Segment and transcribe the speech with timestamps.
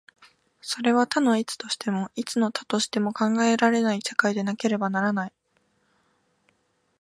[0.61, 5.33] それは多の一としても、一の多としても考えられない世界でなければならない。